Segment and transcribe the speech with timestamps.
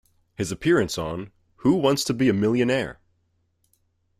[0.33, 2.99] His appearance on Who Wants to Be a Millionaire?